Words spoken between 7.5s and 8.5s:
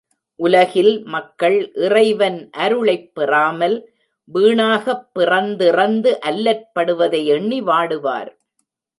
வாடுவார்.